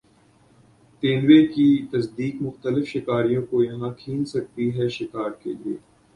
[1.03, 5.77] تیندوے کی تصدیق مختلف شکاریوں کو یہاں کھینچ سکتی ہے شکار کے لیے